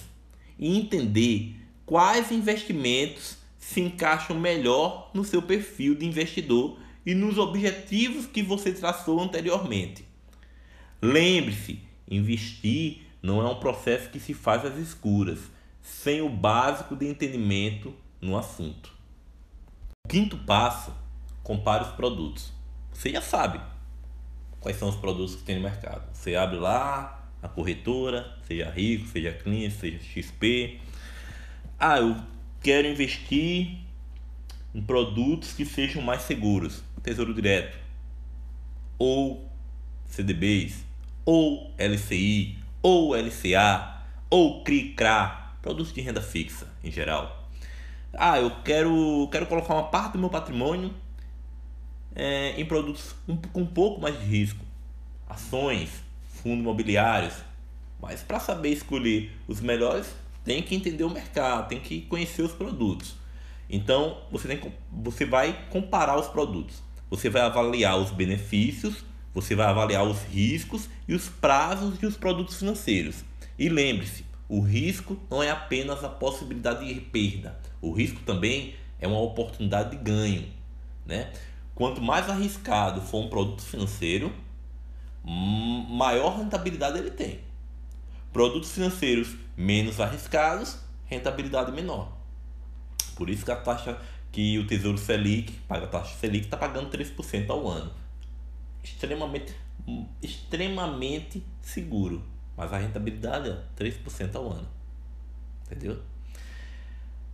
e 0.58 0.78
entender 0.78 1.56
quais 1.86 2.30
investimentos 2.30 3.38
se 3.58 3.80
encaixam 3.80 4.38
melhor 4.38 5.10
no 5.14 5.24
seu 5.24 5.40
perfil 5.40 5.94
de 5.94 6.04
investidor 6.04 6.78
e 7.10 7.14
nos 7.14 7.38
objetivos 7.38 8.24
que 8.24 8.40
você 8.40 8.72
traçou 8.72 9.20
anteriormente. 9.20 10.04
Lembre-se, 11.02 11.80
investir 12.08 13.02
não 13.20 13.40
é 13.42 13.50
um 13.50 13.58
processo 13.58 14.10
que 14.10 14.20
se 14.20 14.32
faz 14.32 14.64
às 14.64 14.76
escuras, 14.76 15.40
sem 15.82 16.20
o 16.20 16.28
básico 16.28 16.94
de 16.94 17.08
entendimento 17.08 17.92
no 18.20 18.38
assunto. 18.38 18.92
O 20.04 20.08
quinto 20.08 20.38
passo, 20.38 20.94
compare 21.42 21.82
os 21.82 21.90
produtos. 21.90 22.52
Você 22.92 23.10
já 23.10 23.20
sabe 23.20 23.60
quais 24.60 24.76
são 24.76 24.88
os 24.88 24.94
produtos 24.94 25.34
que 25.34 25.42
tem 25.42 25.56
no 25.56 25.62
mercado. 25.62 26.08
Você 26.14 26.36
abre 26.36 26.58
lá 26.58 27.28
a 27.42 27.48
corretora, 27.48 28.36
seja 28.46 28.70
Rico, 28.70 29.08
seja 29.08 29.32
Clean, 29.32 29.68
seja 29.68 29.98
XP. 29.98 30.78
Ah, 31.76 31.98
eu 31.98 32.16
quero 32.62 32.86
investir 32.86 33.80
em 34.74 34.80
produtos 34.80 35.52
que 35.52 35.64
sejam 35.64 36.00
mais 36.02 36.22
seguros. 36.22 36.84
Tesouro 37.02 37.34
Direto, 37.34 37.78
ou 38.98 39.48
CDBs, 40.06 40.84
ou 41.24 41.72
LCI, 41.78 42.58
ou 42.82 43.14
LCA, 43.14 44.02
ou 44.28 44.62
CRI-CRA, 44.62 45.54
produtos 45.62 45.92
de 45.92 46.00
renda 46.00 46.20
fixa 46.20 46.66
em 46.82 46.90
geral. 46.90 47.48
Ah, 48.12 48.38
eu 48.38 48.50
quero, 48.62 49.28
quero 49.30 49.46
colocar 49.46 49.74
uma 49.74 49.88
parte 49.88 50.14
do 50.14 50.18
meu 50.18 50.28
patrimônio 50.28 50.92
é, 52.14 52.60
em 52.60 52.64
produtos 52.64 53.14
com 53.26 53.32
um, 53.32 53.62
um 53.62 53.66
pouco 53.66 54.00
mais 54.00 54.18
de 54.18 54.24
risco, 54.24 54.64
ações, 55.28 55.90
fundos 56.28 56.60
imobiliários. 56.60 57.34
Mas 58.00 58.22
para 58.22 58.40
saber 58.40 58.70
escolher 58.70 59.30
os 59.46 59.60
melhores, 59.60 60.12
tem 60.44 60.62
que 60.62 60.74
entender 60.74 61.04
o 61.04 61.10
mercado, 61.10 61.68
tem 61.68 61.80
que 61.80 62.02
conhecer 62.02 62.42
os 62.42 62.52
produtos. 62.52 63.14
Então 63.68 64.22
você, 64.30 64.48
tem, 64.48 64.72
você 64.90 65.24
vai 65.24 65.66
comparar 65.70 66.18
os 66.18 66.26
produtos. 66.26 66.82
Você 67.10 67.28
vai 67.28 67.42
avaliar 67.42 67.98
os 67.98 68.12
benefícios, 68.12 69.04
você 69.34 69.56
vai 69.56 69.66
avaliar 69.66 70.04
os 70.04 70.22
riscos 70.22 70.88
e 71.08 71.14
os 71.14 71.28
prazos 71.28 71.98
de 71.98 72.06
os 72.06 72.16
produtos 72.16 72.56
financeiros. 72.56 73.24
E 73.58 73.68
lembre-se, 73.68 74.24
o 74.48 74.60
risco 74.60 75.18
não 75.28 75.42
é 75.42 75.50
apenas 75.50 76.02
a 76.04 76.08
possibilidade 76.08 76.92
de 76.92 77.00
perda. 77.00 77.58
O 77.82 77.92
risco 77.92 78.20
também 78.20 78.74
é 79.00 79.06
uma 79.06 79.20
oportunidade 79.20 79.90
de 79.90 79.96
ganho. 79.96 80.48
Né? 81.04 81.32
Quanto 81.74 82.00
mais 82.00 82.28
arriscado 82.28 83.00
for 83.00 83.24
um 83.24 83.28
produto 83.28 83.62
financeiro, 83.62 84.32
maior 85.24 86.38
rentabilidade 86.38 86.98
ele 86.98 87.10
tem. 87.10 87.40
Produtos 88.32 88.72
financeiros 88.72 89.34
menos 89.56 90.00
arriscados, 90.00 90.78
rentabilidade 91.06 91.72
menor. 91.72 92.12
Por 93.16 93.28
isso 93.28 93.44
que 93.44 93.50
a 93.50 93.56
taxa 93.56 93.98
que 94.32 94.58
o 94.58 94.66
Tesouro 94.66 94.98
Selic, 94.98 95.52
paga 95.68 95.86
a 95.86 95.88
taxa 95.88 96.16
Selic, 96.16 96.44
está 96.44 96.56
pagando 96.56 96.90
3% 96.90 97.50
ao 97.50 97.68
ano. 97.68 97.92
Extremamente, 98.82 99.54
extremamente 100.22 101.42
seguro. 101.60 102.24
Mas 102.56 102.72
a 102.72 102.78
rentabilidade 102.78 103.48
é 103.50 103.58
3% 103.76 104.34
ao 104.36 104.52
ano. 104.52 104.68
Entendeu? 105.66 106.00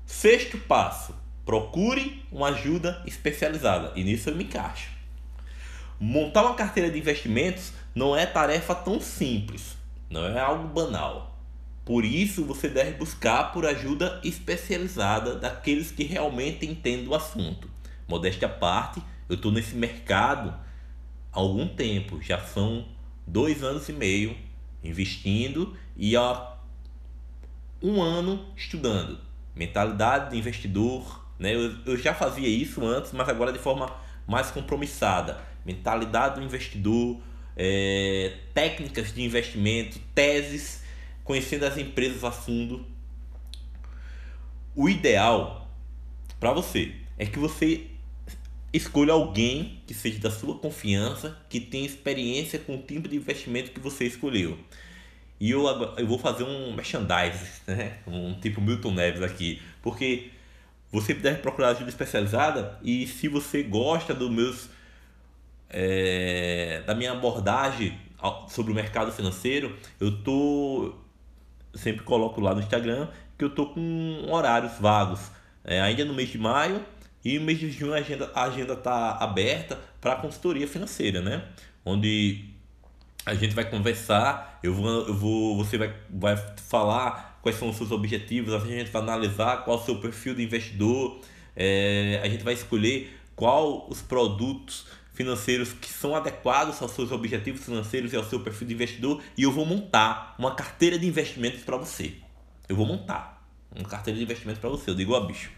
Sexto 0.05 0.59
passo. 0.59 1.15
Procure 1.45 2.25
uma 2.31 2.49
ajuda 2.49 3.03
especializada. 3.07 3.93
E 3.95 4.03
nisso 4.03 4.31
eu 4.31 4.37
me 4.37 4.45
encaixo. 4.45 4.91
Montar 5.99 6.43
uma 6.43 6.55
carteira 6.55 6.91
de 6.91 6.99
investimentos 6.99 7.73
não 7.95 8.17
é 8.17 8.27
tarefa 8.27 8.75
tão 8.75 9.01
simples. 9.01 9.77
Não 10.11 10.25
é 10.25 10.39
algo 10.39 10.69
banal. 10.69 11.36
Por 11.87 12.05
isso, 12.05 12.45
você 12.45 12.69
deve 12.69 12.99
buscar 12.99 13.53
por 13.53 13.65
ajuda 13.65 14.21
especializada 14.25 15.37
daqueles 15.37 15.93
que 15.93 16.03
realmente 16.03 16.67
entendem 16.67 17.07
o 17.07 17.15
assunto. 17.15 17.71
Modéstia 18.09 18.49
à 18.49 18.51
parte, 18.51 19.01
eu 19.29 19.37
estou 19.37 19.53
nesse 19.53 19.77
mercado 19.77 20.53
há 21.33 21.39
algum 21.39 21.69
tempo, 21.69 22.21
já 22.21 22.41
são 22.41 22.89
dois 23.25 23.63
anos 23.63 23.89
e 23.89 23.93
meio 23.93 24.37
investindo 24.83 25.77
e 25.97 26.17
há 26.17 26.57
um 27.81 28.03
ano 28.03 28.45
estudando. 28.57 29.21
Mentalidade 29.55 30.33
de 30.33 30.39
investidor, 30.39 31.25
né? 31.39 31.55
eu, 31.55 31.73
eu 31.87 31.97
já 31.97 32.13
fazia 32.13 32.49
isso 32.49 32.85
antes, 32.85 33.13
mas 33.13 33.29
agora 33.29 33.53
de 33.53 33.61
forma 33.61 33.95
mais 34.27 34.51
compromissada. 34.51 35.41
Mentalidade 35.65 36.41
do 36.41 36.45
investidor, 36.45 37.21
é, 37.57 38.39
técnicas 38.53 39.15
de 39.15 39.23
investimento, 39.23 40.01
teses 40.13 40.85
conhecendo 41.27 41.65
as 41.65 41.77
empresas 41.77 42.25
a 42.25 42.31
fundo. 42.31 42.87
O 44.75 44.89
ideal 44.89 45.69
para 46.41 46.53
você 46.53 46.95
é 47.19 47.27
que 47.27 47.39
você 47.39 47.87
escolha 48.73 49.13
alguém 49.13 49.83
que 49.87 49.93
seja 49.93 50.19
da 50.21 50.31
sua 50.31 50.59
confiança, 50.59 51.37
que 51.49 51.61
tenha 51.61 51.85
experiência 51.85 52.59
com 52.59 52.77
o 52.77 52.83
tipo 52.83 53.09
de 53.09 53.17
investimento 53.17 53.73
que 53.73 53.81
você 53.81 54.05
escolheu. 54.05 54.57
E 55.41 55.51
eu, 55.51 55.67
eu 55.99 56.07
vou 56.07 56.19
fazer 56.19 56.45
um 56.45 56.75
merchandising, 56.75 57.47
né? 57.67 57.99
um 58.07 58.39
tipo 58.41 58.61
Milton 58.61 58.93
Neves 58.93 59.23
aqui, 59.23 59.61
porque 59.83 60.31
você 60.93 61.13
deve 61.13 61.39
procurar 61.39 61.71
ajuda 61.71 61.91
especializada 61.91 62.79
e 62.83 63.07
se 63.07 63.29
você 63.29 63.63
gosta 63.63 64.15
dos 64.15 64.31
meus 64.31 64.71
é, 65.69 66.83
da 66.87 66.95
minha 66.95 67.13
abordagem 67.13 67.99
sobre 68.49 68.73
o 68.73 68.75
mercado 68.75 69.13
financeiro, 69.13 69.77
eu 70.01 70.23
tô 70.23 70.95
sempre 71.77 72.05
coloco 72.05 72.41
lá 72.41 72.55
no 72.55 72.61
Instagram 72.61 73.09
que 73.39 73.45
eu 73.45 73.51
tô 73.51 73.67
com 73.67 74.27
horários 74.31 74.73
vagos. 74.81 75.21
É, 75.65 75.81
ainda 75.81 76.05
no 76.05 76.15
mês 76.15 76.29
de 76.29 76.39
maio 76.39 76.85
e 77.25 77.39
no 77.39 77.45
mês 77.45 77.59
de 77.59 77.71
junho 77.71 77.93
a 77.93 77.99
agenda, 77.99 78.31
a 78.35 78.45
agenda 78.45 78.77
tá 78.77 79.17
aberta 79.21 79.79
para 80.01 80.17
consultoria 80.17 80.67
financeira, 80.69 81.21
né? 81.21 81.45
Onde 81.85 82.45
a 83.25 83.35
gente 83.35 83.55
vai 83.55 83.69
conversar, 83.69 84.61
eu 84.63 84.73
vou, 84.73 85.09
eu 85.09 85.15
vou, 85.15 85.57
você 85.57 85.77
vai, 85.77 85.93
vai 86.09 86.37
falar 86.69 87.41
quais 87.43 87.57
são 87.59 87.69
os 87.69 87.77
seus 87.77 87.91
objetivos, 87.91 88.55
a 88.55 88.59
gente 88.61 88.91
vai 88.91 89.03
analisar 89.03 89.65
qual 89.65 89.79
é 89.79 89.81
o 89.81 89.85
seu 89.85 90.01
perfil 90.01 90.35
de 90.35 90.45
investidor, 90.45 91.21
é, 91.57 92.21
a 92.23 92.29
gente 92.29 92.45
vai 92.45 92.55
escolher 92.55 93.19
qual 93.35 93.89
os 93.91 94.01
produtos 94.01 94.87
financeiros 95.17 95.73
que 95.73 95.91
são 95.91 96.15
adequados 96.15 96.81
aos 96.83 96.93
seus 96.93 97.11
objetivos 97.11 97.65
financeiros 97.65 98.13
e 98.13 98.17
ao 98.17 98.25
seu 98.25 98.41
perfil 98.41 98.69
de 98.69 98.75
investidor 98.75 99.23
e 99.37 99.43
eu 99.43 99.51
vou 99.51 99.65
montar 99.65 100.35
uma 100.39 100.55
carteira 100.55 100.99
de 100.99 101.07
investimentos 101.07 101.63
para 101.63 101.79
você. 101.79 102.13
Eu 102.69 102.77
vou 102.77 102.87
montar 102.87 103.43
uma 103.75 103.89
carteira 103.89 104.19
de 104.19 104.23
investimentos 104.23 104.61
para 104.61 104.69
você. 104.69 104.91
Eu 104.91 104.95
digo, 104.95 105.15
ó, 105.15 105.21
bicho, 105.21 105.51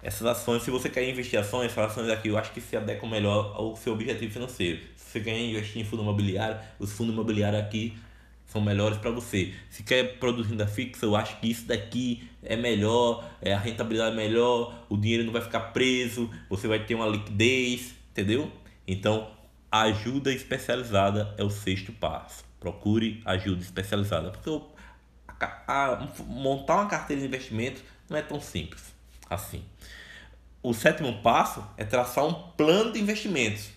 essas 0.00 0.24
ações, 0.24 0.62
se 0.62 0.70
você 0.70 0.88
quer 0.88 1.08
investir 1.08 1.38
ações, 1.38 1.72
essas 1.72 1.90
ações 1.90 2.08
aqui 2.08 2.28
eu 2.28 2.38
acho 2.38 2.52
que 2.52 2.60
se 2.60 2.76
adequam 2.76 3.08
melhor 3.08 3.52
ao 3.56 3.74
seu 3.74 3.92
objetivo 3.92 4.32
financeiro. 4.32 4.80
Se 4.96 5.10
você 5.10 5.20
quer 5.20 5.36
investir 5.36 5.82
em 5.82 5.84
fundo 5.84 6.02
imobiliário, 6.02 6.60
os 6.78 6.92
fundos 6.92 7.12
imobiliários 7.12 7.60
aqui 7.60 7.98
são 8.46 8.60
melhores 8.60 8.96
para 8.98 9.10
você. 9.10 9.52
Se 9.68 9.82
quer 9.82 10.18
produto 10.18 10.46
renda 10.46 10.68
fixa, 10.68 11.04
eu 11.04 11.16
acho 11.16 11.40
que 11.40 11.50
isso 11.50 11.66
daqui 11.66 12.28
é 12.44 12.56
melhor, 12.56 13.28
é, 13.42 13.52
a 13.52 13.58
rentabilidade 13.58 14.12
é 14.12 14.16
melhor, 14.16 14.86
o 14.88 14.96
dinheiro 14.96 15.24
não 15.24 15.32
vai 15.32 15.42
ficar 15.42 15.60
preso, 15.72 16.30
você 16.48 16.68
vai 16.68 16.78
ter 16.84 16.94
uma 16.94 17.06
liquidez, 17.06 17.94
entendeu? 18.12 18.50
Então, 18.88 19.30
ajuda 19.70 20.32
especializada 20.32 21.34
é 21.36 21.44
o 21.44 21.50
sexto 21.50 21.92
passo. 21.92 22.42
Procure 22.58 23.22
ajuda 23.26 23.62
especializada, 23.62 24.30
porque 24.30 24.48
eu, 24.48 24.66
a, 25.28 25.92
a, 25.92 26.08
montar 26.26 26.76
uma 26.76 26.88
carteira 26.88 27.20
de 27.20 27.28
investimento 27.28 27.82
não 28.08 28.16
é 28.16 28.22
tão 28.22 28.40
simples 28.40 28.98
assim. 29.28 29.62
O 30.62 30.72
sétimo 30.72 31.22
passo 31.22 31.64
é 31.76 31.84
traçar 31.84 32.24
um 32.24 32.32
plano 32.32 32.92
de 32.92 32.98
investimentos. 32.98 33.68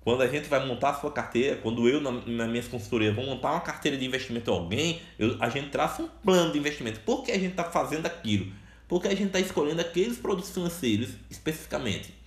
Quando 0.00 0.22
a 0.22 0.26
gente 0.26 0.48
vai 0.48 0.66
montar 0.66 0.90
a 0.90 0.94
sua 0.94 1.12
carteira, 1.12 1.56
quando 1.56 1.88
eu, 1.88 2.00
na, 2.00 2.10
na 2.10 2.46
minhas 2.46 2.66
consultorias, 2.66 3.14
vou 3.14 3.24
montar 3.24 3.52
uma 3.52 3.60
carteira 3.60 3.96
de 3.96 4.04
investimento 4.04 4.50
a 4.50 4.54
alguém, 4.54 5.00
eu, 5.18 5.36
a 5.40 5.48
gente 5.48 5.70
traça 5.70 6.02
um 6.02 6.08
plano 6.08 6.52
de 6.52 6.58
investimento. 6.58 7.00
Por 7.00 7.22
que 7.22 7.30
a 7.30 7.38
gente 7.38 7.50
está 7.50 7.64
fazendo 7.64 8.06
aquilo? 8.06 8.52
Porque 8.86 9.06
a 9.06 9.10
gente 9.10 9.26
está 9.26 9.40
escolhendo 9.40 9.80
aqueles 9.80 10.18
produtos 10.18 10.50
financeiros 10.50 11.10
especificamente. 11.30 12.17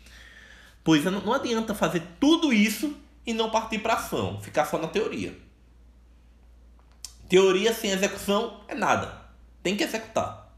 Pois 0.84 1.04
não, 1.04 1.34
adianta 1.34 1.76
fazer 1.76 2.02
tudo 2.20 2.52
isso 2.52 2.96
e 3.26 3.34
não 3.34 3.50
partir 3.50 3.80
para 3.80 3.94
ação, 3.94 4.40
ficar 4.42 4.66
só 4.66 4.78
na 4.78 4.88
teoria. 4.88 5.38
Teoria 7.30 7.74
sem 7.74 7.92
execução 7.92 8.62
é 8.68 8.76
nada. 8.76 9.22
Tem 9.64 9.78
que 9.78 9.84
executar. 9.84 10.52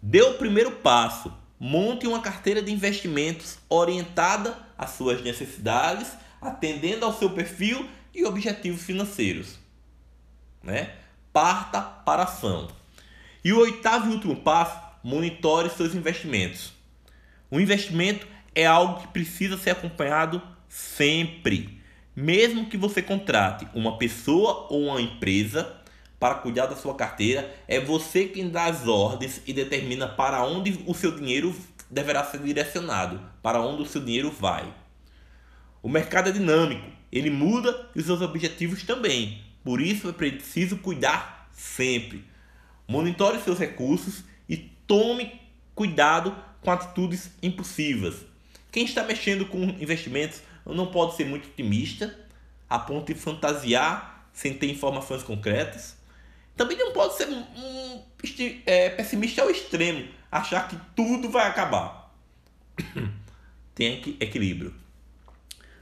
Dê 0.00 0.20
o 0.20 0.34
primeiro 0.34 0.72
passo. 0.72 1.32
Monte 1.58 2.08
uma 2.08 2.20
carteira 2.20 2.60
de 2.60 2.72
investimentos 2.72 3.56
orientada 3.68 4.58
às 4.76 4.90
suas 4.90 5.22
necessidades, 5.22 6.08
atendendo 6.40 7.06
ao 7.06 7.16
seu 7.16 7.30
perfil 7.30 7.88
e 8.12 8.24
objetivos 8.24 8.82
financeiros. 8.82 9.58
Né? 10.60 10.92
Parta 11.32 11.80
para 11.80 12.24
ação. 12.24 12.68
E 13.44 13.52
o 13.52 13.60
oitavo 13.60 14.10
e 14.10 14.14
último 14.14 14.36
passo, 14.36 14.78
monitore 15.04 15.70
seus 15.70 15.94
investimentos. 15.94 16.72
O 17.50 17.60
investimento 17.60 18.26
é 18.54 18.66
algo 18.66 19.00
que 19.00 19.08
precisa 19.08 19.56
ser 19.56 19.70
acompanhado 19.70 20.42
sempre. 20.68 21.80
Mesmo 22.14 22.66
que 22.66 22.76
você 22.76 23.00
contrate 23.00 23.66
uma 23.74 23.96
pessoa 23.96 24.66
ou 24.68 24.88
uma 24.88 25.00
empresa 25.00 25.76
para 26.20 26.36
cuidar 26.36 26.66
da 26.66 26.76
sua 26.76 26.94
carteira, 26.94 27.52
é 27.66 27.80
você 27.80 28.26
quem 28.26 28.48
dá 28.48 28.66
as 28.66 28.86
ordens 28.86 29.40
e 29.46 29.52
determina 29.52 30.06
para 30.06 30.44
onde 30.44 30.78
o 30.86 30.94
seu 30.94 31.16
dinheiro 31.16 31.54
deverá 31.90 32.22
ser 32.24 32.40
direcionado, 32.40 33.20
para 33.42 33.60
onde 33.60 33.82
o 33.82 33.86
seu 33.86 34.00
dinheiro 34.00 34.30
vai. 34.30 34.72
O 35.82 35.88
mercado 35.88 36.28
é 36.28 36.32
dinâmico, 36.32 36.86
ele 37.10 37.28
muda 37.28 37.88
e 37.94 37.98
os 37.98 38.06
seus 38.06 38.20
objetivos 38.20 38.82
também. 38.84 39.42
Por 39.64 39.80
isso 39.80 40.08
é 40.08 40.12
preciso 40.12 40.76
cuidar 40.78 41.50
sempre. 41.52 42.24
Monitore 42.86 43.40
seus 43.40 43.58
recursos 43.58 44.22
e 44.48 44.56
tome 44.56 45.40
cuidado 45.74 46.36
com 46.60 46.70
atitudes 46.70 47.32
impulsivas. 47.42 48.31
Quem 48.72 48.86
está 48.86 49.04
mexendo 49.04 49.44
com 49.44 49.62
investimentos 49.62 50.40
não 50.64 50.86
pode 50.86 51.14
ser 51.14 51.26
muito 51.26 51.46
otimista, 51.46 52.18
a 52.70 52.78
ponto 52.78 53.12
de 53.12 53.20
fantasiar 53.20 54.30
sem 54.32 54.54
ter 54.54 54.70
informações 54.70 55.22
concretas. 55.22 55.94
Também 56.56 56.78
não 56.78 56.90
pode 56.90 57.14
ser 57.14 57.28
um, 57.28 58.02
é, 58.64 58.88
pessimista 58.88 59.42
ao 59.42 59.50
extremo, 59.50 60.08
achar 60.30 60.68
que 60.68 60.76
tudo 60.96 61.28
vai 61.28 61.46
acabar. 61.46 62.14
Tem 63.74 64.16
equilíbrio. 64.18 64.74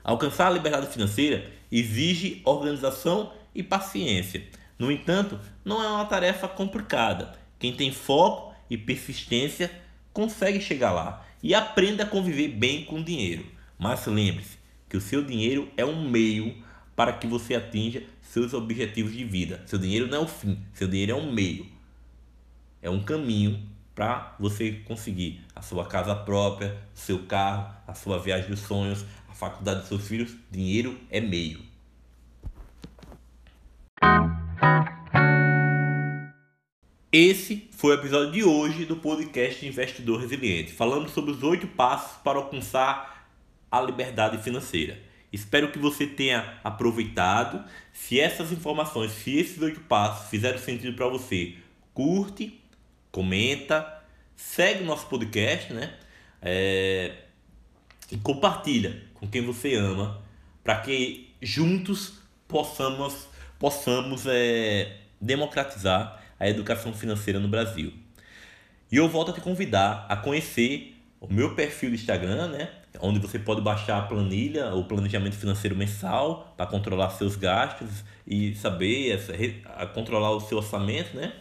Alcançar 0.02 0.48
a 0.48 0.50
liberdade 0.50 0.88
financeira 0.88 1.48
exige 1.70 2.42
organização 2.44 3.32
e 3.54 3.62
paciência. 3.62 4.44
No 4.76 4.90
entanto, 4.90 5.38
não 5.64 5.80
é 5.80 5.86
uma 5.86 6.06
tarefa 6.06 6.48
complicada. 6.48 7.38
Quem 7.58 7.76
tem 7.76 7.92
foco 7.92 8.54
e 8.68 8.78
persistência 8.78 9.70
consegue 10.12 10.60
chegar 10.60 10.92
lá 10.92 11.29
e 11.42 11.54
aprenda 11.54 12.04
a 12.04 12.06
conviver 12.06 12.48
bem 12.48 12.84
com 12.84 13.00
o 13.00 13.04
dinheiro. 13.04 13.46
Mas 13.78 14.06
lembre-se 14.06 14.58
que 14.88 14.96
o 14.96 15.00
seu 15.00 15.24
dinheiro 15.24 15.68
é 15.76 15.84
um 15.84 16.08
meio 16.08 16.54
para 16.94 17.12
que 17.12 17.26
você 17.26 17.54
atinja 17.54 18.02
seus 18.20 18.52
objetivos 18.52 19.12
de 19.12 19.24
vida. 19.24 19.62
Seu 19.66 19.78
dinheiro 19.78 20.06
não 20.06 20.18
é 20.18 20.20
o 20.20 20.28
fim, 20.28 20.58
seu 20.74 20.86
dinheiro 20.86 21.12
é 21.12 21.14
um 21.14 21.32
meio. 21.32 21.66
É 22.82 22.90
um 22.90 23.02
caminho 23.02 23.62
para 23.94 24.36
você 24.38 24.72
conseguir 24.84 25.40
a 25.54 25.62
sua 25.62 25.86
casa 25.86 26.14
própria, 26.14 26.76
seu 26.94 27.26
carro, 27.26 27.74
a 27.86 27.94
sua 27.94 28.18
viagem 28.18 28.48
dos 28.48 28.60
sonhos, 28.60 29.04
a 29.28 29.34
faculdade 29.34 29.80
dos 29.80 29.88
seus 29.88 30.06
filhos. 30.06 30.34
Dinheiro 30.50 30.98
é 31.10 31.20
meio. 31.20 31.69
Esse 37.12 37.68
foi 37.72 37.96
o 37.96 37.98
episódio 37.98 38.30
de 38.30 38.44
hoje 38.44 38.84
do 38.84 38.94
podcast 38.94 39.66
Investidor 39.66 40.20
Resiliente, 40.20 40.70
falando 40.70 41.08
sobre 41.08 41.32
os 41.32 41.42
oito 41.42 41.66
passos 41.66 42.16
para 42.18 42.38
alcançar 42.38 43.28
a 43.68 43.80
liberdade 43.80 44.38
financeira. 44.38 44.96
Espero 45.32 45.72
que 45.72 45.78
você 45.80 46.06
tenha 46.06 46.60
aproveitado. 46.62 47.64
Se 47.92 48.20
essas 48.20 48.52
informações, 48.52 49.10
se 49.10 49.36
esses 49.36 49.60
oito 49.60 49.80
passos 49.80 50.30
fizeram 50.30 50.56
sentido 50.60 50.94
para 50.94 51.08
você, 51.08 51.56
curte, 51.92 52.60
comenta, 53.10 54.04
segue 54.36 54.84
o 54.84 54.86
nosso 54.86 55.06
podcast, 55.08 55.72
né? 55.72 55.92
É... 56.40 57.24
E 58.08 58.18
compartilha 58.18 59.02
com 59.14 59.26
quem 59.26 59.44
você 59.44 59.74
ama, 59.74 60.22
para 60.62 60.76
que 60.76 61.34
juntos 61.42 62.20
possamos, 62.46 63.26
possamos 63.58 64.26
é, 64.28 64.96
democratizar 65.20 66.19
a 66.40 66.48
educação 66.48 66.92
financeira 66.94 67.38
no 67.38 67.46
Brasil. 67.46 67.92
E 68.90 68.96
eu 68.96 69.08
volto 69.08 69.30
a 69.30 69.34
te 69.34 69.40
convidar 69.40 70.06
a 70.08 70.16
conhecer 70.16 70.96
o 71.20 71.32
meu 71.32 71.54
perfil 71.54 71.90
do 71.90 71.94
Instagram, 71.94 72.48
né? 72.48 72.70
Onde 72.98 73.20
você 73.20 73.38
pode 73.38 73.60
baixar 73.60 73.98
a 73.98 74.02
planilha, 74.02 74.74
o 74.74 74.84
planejamento 74.84 75.36
financeiro 75.36 75.76
mensal 75.76 76.52
para 76.56 76.66
controlar 76.66 77.10
seus 77.10 77.36
gastos 77.36 78.02
e 78.26 78.54
saber 78.56 79.12
essa, 79.12 79.32
a 79.76 79.86
controlar 79.86 80.30
o 80.32 80.40
seu 80.40 80.58
orçamento, 80.58 81.16
né? 81.16 81.32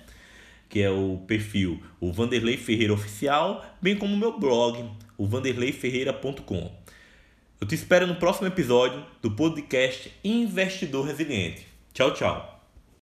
Que 0.68 0.82
é 0.82 0.90
o 0.92 1.24
perfil 1.26 1.82
o 2.00 2.12
Vanderlei 2.12 2.58
Ferreira 2.58 2.94
Oficial, 2.94 3.66
bem 3.82 3.96
como 3.96 4.14
o 4.14 4.18
meu 4.18 4.38
blog, 4.38 4.88
o 5.18 5.26
vanderleiferreira.com. 5.26 6.72
Eu 7.60 7.68
te 7.68 7.74
espero 7.74 8.06
no 8.06 8.16
próximo 8.16 8.48
episódio 8.48 9.04
do 9.22 9.32
podcast 9.32 10.12
Investidor 10.24 11.06
Resiliente. 11.08 11.68
Tchau, 11.94 12.14
tchau. 12.14 12.59